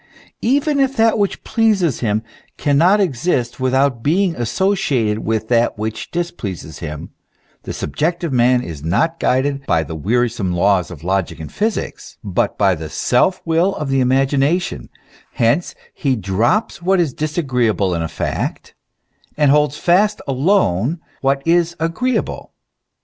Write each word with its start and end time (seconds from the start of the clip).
Even 0.41 0.79
if 0.79 0.97
that 0.97 1.19
which 1.19 1.43
pleases 1.43 1.99
him 1.99 2.23
cannot 2.57 2.99
exist 2.99 3.59
with 3.59 3.71
out 3.75 4.01
being 4.01 4.35
associated 4.35 5.19
with 5.19 5.47
that 5.49 5.77
which 5.77 6.09
displeases 6.09 6.79
him, 6.79 7.11
the 7.65 7.71
sub 7.71 7.95
jective 7.95 8.31
man 8.31 8.63
is 8.63 8.83
not 8.83 9.19
guided 9.19 9.63
by 9.67 9.83
the 9.83 9.93
wearisome 9.93 10.53
laws 10.53 10.89
of 10.89 11.03
logic 11.03 11.39
and 11.39 11.51
physics 11.51 12.17
but 12.23 12.57
by 12.57 12.73
the 12.73 12.89
self 12.89 13.43
will 13.45 13.75
of 13.75 13.89
the 13.89 13.99
imagination; 13.99 14.89
hence 15.33 15.75
he 15.93 16.15
drops 16.15 16.81
what 16.81 16.99
is 16.99 17.13
disagreeable 17.13 17.93
in 17.93 18.01
a 18.01 18.07
fact, 18.07 18.73
and 19.37 19.51
holds 19.51 19.77
fast 19.77 20.19
alone 20.27 20.99
what 21.21 21.43
is 21.45 21.75
agreeable. 21.79 22.53